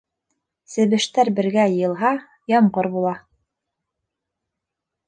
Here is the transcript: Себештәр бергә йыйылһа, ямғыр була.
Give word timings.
Себештәр 0.75 1.31
бергә 1.41 1.67
йыйылһа, 1.75 2.11
ямғыр 2.55 2.91
була. 2.97 3.13